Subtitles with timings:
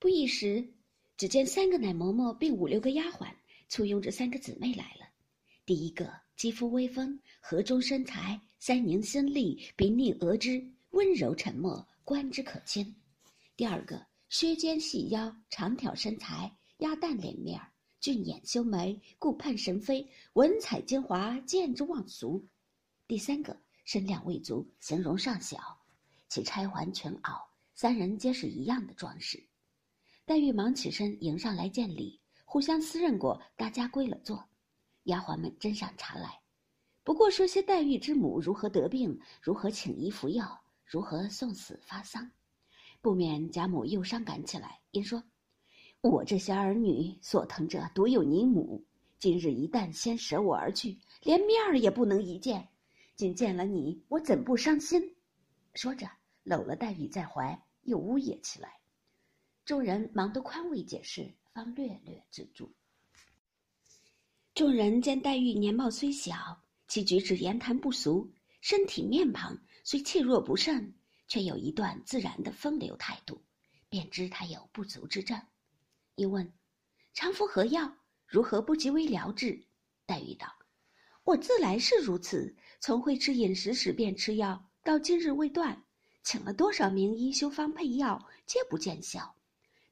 [0.00, 0.64] 不一时，
[1.16, 3.32] 只见三个奶嬷嬷并五六个丫鬟
[3.68, 5.08] 簇拥着三个姊妹来了。
[5.66, 12.94] 第一个肌肤微丰，河中身材，腮凝心力，鼻腻额脂，温柔沉默，观之可亲。
[13.56, 17.60] 第二个削肩细腰，长挑身材，鸭蛋脸面，
[17.98, 22.46] 俊眼修眉，顾盼神飞，文采精华，见之忘俗。
[23.08, 25.58] 第三个身量未足，形容尚小，
[26.28, 27.42] 其钗环全袄，
[27.74, 29.47] 三人皆是一样的装饰。
[30.28, 34.46] 黛玉忙起身迎上来见礼，互相私认过，大家归了座。
[35.04, 36.38] 丫鬟们斟上茶来，
[37.02, 42.30] 不过说些黛玉之母如何得病，如何请医服药，如何送死发丧，
[43.00, 45.24] 不免贾母又伤感起来，因说
[46.02, 48.84] ：“我这些儿女所疼者，独有你母。
[49.18, 52.68] 今日一旦先舍我而去，连面儿也不能一见。
[53.16, 55.16] 今见了你，我怎不伤心？”
[55.72, 56.06] 说着，
[56.42, 58.77] 搂了黛玉在怀，又呜咽起来。
[59.68, 62.72] 众人忙得宽慰解释，方略略止住。
[64.54, 70.94] 众人见黛玉年貌虽小，其举止言谈不俗，身体面庞虽气弱不胜，
[71.26, 73.42] 却有一段自然的风流态度，
[73.90, 75.38] 便知她有不足之症。
[76.14, 76.50] 一问
[77.12, 77.94] ：“常服何药？
[78.26, 79.62] 如何不及微疗治？”
[80.06, 80.50] 黛玉道
[81.24, 85.84] ：“我自来是如此，从会吃饮食时便吃药，到今日未断，
[86.22, 89.30] 请了多少名医修方配药，皆不见效。”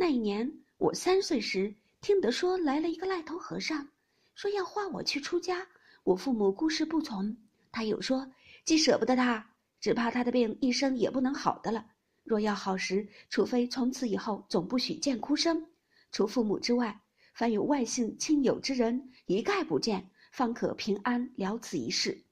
[0.00, 3.88] 那一年我三岁时，听得说来了一个赖头和尚，
[4.36, 5.66] 说要化我去出家。
[6.04, 7.36] 我父母固是不从。
[7.72, 8.30] 他又说，
[8.64, 9.44] 既舍不得他，
[9.80, 11.84] 只怕他的病一生也不能好的了。
[12.22, 15.66] 若要好时，除非从此以后总不许见哭声，
[16.12, 17.00] 除父母之外，
[17.34, 22.22] 凡有外姓亲友之人，一概不见，方可平安了此一事。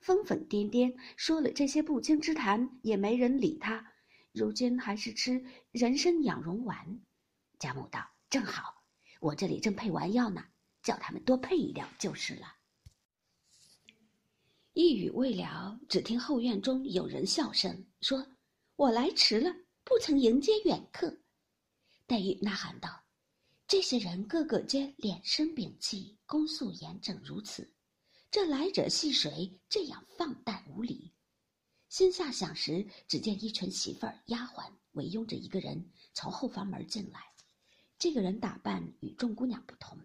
[0.00, 3.92] 疯疯癫癫说了这些不经之谈，也没人理他。
[4.34, 7.00] 如今还是吃人参养荣丸，
[7.60, 8.82] 贾母道：“正好，
[9.20, 10.44] 我这里正配丸药呢，
[10.82, 12.56] 叫他们多配一料就是了。”
[14.74, 18.26] 一语未了，只听后院中有人笑声，说
[18.74, 19.54] ：“我来迟了，
[19.84, 21.16] 不曾迎接远客。”
[22.08, 23.04] 黛玉呐喊道
[23.68, 27.72] ：“这些人个个皆脸生屏气，恭肃严整如此，
[28.32, 29.56] 这来者系谁？
[29.68, 31.12] 这样放诞无礼？”
[31.94, 37.20] 心下想时，只见一群媳妇儿、丫鬟围拥着一个人从后房门进来。
[38.00, 39.96] 这个人打扮与众姑娘不同，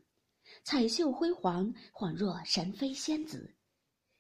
[0.64, 3.56] 彩绣辉煌，恍若神妃仙子，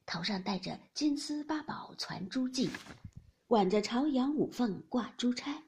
[0.07, 2.67] 头上戴着金丝八宝攒珠髻，
[3.49, 5.61] 挽着朝阳五凤挂珠钗，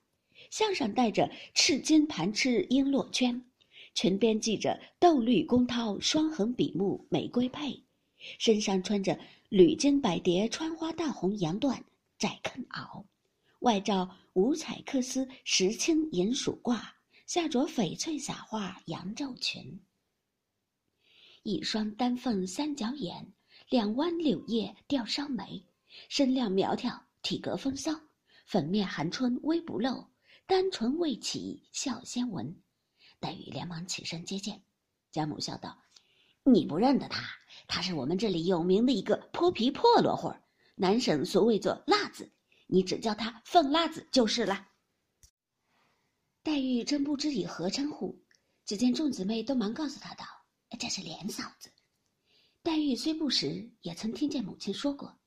[0.50, 3.46] 项上戴着赤金盘翅璎珞圈，
[3.94, 7.80] 裙边系着豆绿宫绦双横笔目玫瑰佩，
[8.40, 9.20] 身上穿着
[9.50, 11.80] 缕金百蝶穿花大红洋缎。
[12.22, 13.04] 窄坑袄，
[13.62, 16.80] 外罩五彩缂丝石青银鼠褂，
[17.26, 19.82] 下着翡翠撒花羊皱裙。
[21.42, 23.34] 一双丹凤三角眼，
[23.70, 25.66] 两弯柳叶吊梢眉，
[26.10, 27.92] 身量苗条，体格风骚，
[28.46, 30.06] 粉面含春微不露，
[30.46, 32.56] 单唇未启笑先闻。
[33.20, 34.62] 黛玉连忙起身接见，
[35.12, 35.76] 贾母笑道
[36.46, 37.24] ：“你不认得他？
[37.68, 40.40] 他是我们这里有名的一个泼皮破落货。”
[40.76, 42.32] 南省所谓做辣子，
[42.68, 44.68] 你只叫他凤辣子就是了。
[46.44, 48.24] 黛玉真不知以何称呼，
[48.66, 50.26] 只见众姊妹都忙告诉她道
[50.80, 51.72] ：“这是莲嫂子。”
[52.64, 55.20] 黛玉虽不识，也曾听见母亲说过，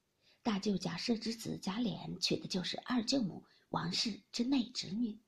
[0.43, 5.21] 大舅贾赦之子贾琏娶的就是二舅母王氏之内侄女，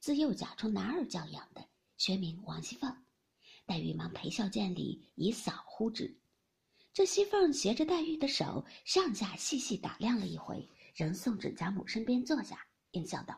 [0.00, 1.68] 自幼贾充男儿教养的，
[1.98, 3.04] 学名王熙凤。
[3.66, 6.18] 黛玉忙陪笑见礼，以嫂呼之。
[6.94, 13.36] 这熙凤携着黛玉的手，上下细细打量了一回，仍送至贾母身边坐下，便笑道：“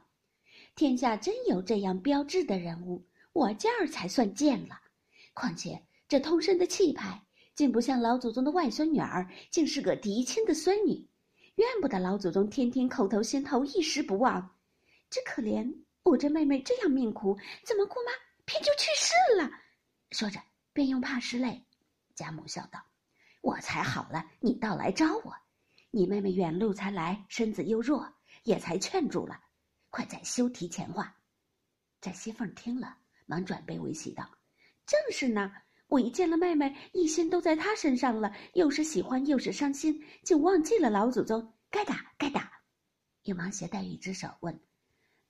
[0.77, 3.03] 天下真有这样标致的人物，
[3.33, 4.78] 我家儿才算见了。
[5.33, 7.19] 况且这通身的气派，
[7.55, 11.09] 竟不像老祖宗的外孙女儿，竟是个嫡亲的孙女。
[11.55, 14.55] 怨不得老祖宗天天口头心头，一时不忘。
[15.09, 15.67] 只可怜
[16.03, 17.34] 我这妹妹这样命苦，
[17.65, 18.12] 怎么姑妈
[18.44, 19.50] 偏就去世了？”
[20.12, 20.38] 说着，
[20.75, 21.64] 便用帕拭泪。
[22.14, 22.79] 贾母笑道。
[23.46, 25.32] 我才好了，你倒来招我。
[25.93, 28.12] 你妹妹远路才来，身子又弱，
[28.43, 29.40] 也才劝住了。
[29.88, 31.16] 快再休提前话。
[32.00, 34.28] 这熙凤听了，忙转悲为喜道
[34.84, 35.52] ：“正是呢，
[35.87, 41.54] 我一见了妹妹，一心都在她身上了，又是喜欢又是伤心，竟忘记了老祖宗。
[41.70, 42.50] 该打该打。”
[43.22, 44.60] 又忙携黛玉之手问：“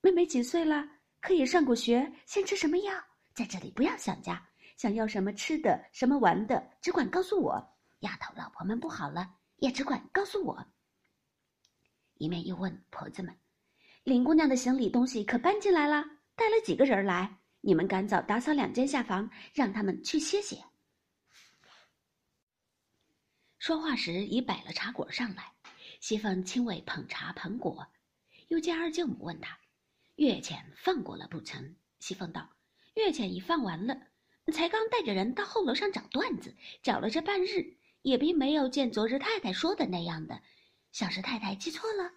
[0.00, 0.88] 妹妹几岁了？
[1.20, 2.10] 可以上过学？
[2.24, 2.94] 先吃什么药？
[3.34, 4.42] 在这里不要想家，
[4.78, 7.62] 想要什么吃的，什么玩的，只管告诉我。”
[8.06, 10.64] 丫头、老婆们不好了，也只管告诉我。
[12.14, 13.36] 一面又问婆子们
[14.04, 16.04] ：“林姑娘的行李东西可搬进来了？
[16.36, 17.40] 带了几个人来？
[17.60, 20.62] 你们赶早打扫两间下房，让他们去歇歇。”
[23.58, 25.52] 说话时已摆了茶果上来，
[26.00, 27.84] 西凤亲为捧茶捧果，
[28.48, 29.58] 又见二舅母问他
[30.14, 32.48] ：“月钱放过了不成？”西凤道
[32.94, 33.98] ：“月钱已放完了，
[34.52, 37.75] 才刚带着人到后楼上找段子，找了这半日，
[38.06, 40.40] 也并没有见昨日太太说的那样的，
[40.92, 42.12] 像是太太记错了。”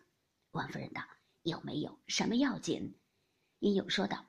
[0.54, 1.02] 王夫人道
[1.42, 2.96] ：“有没有什么要紧？”
[3.58, 4.28] 英勇说道：“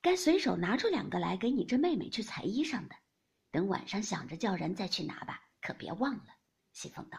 [0.00, 2.94] 该随手拿出两个来给你这妹妹去裁衣裳的，
[3.50, 6.36] 等晚上想着叫人再去拿吧，可别忘了。”
[6.72, 7.18] 西凤道：“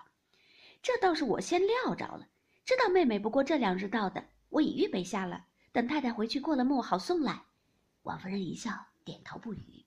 [0.81, 2.29] 这倒是我先料着了，
[2.63, 7.43] 知道妹妹不过这两日到的，我已预备下了，等太太回去过了目好送来。”
[8.03, 8.71] 王夫人一笑，
[9.03, 9.82] 点头不语。